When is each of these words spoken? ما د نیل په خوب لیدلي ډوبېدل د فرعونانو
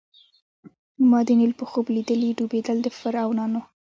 ما 1.09 1.19
د 1.27 1.29
نیل 1.39 1.53
په 1.59 1.65
خوب 1.69 1.85
لیدلي 1.95 2.29
ډوبېدل 2.37 2.77
د 2.83 2.87
فرعونانو 2.99 3.61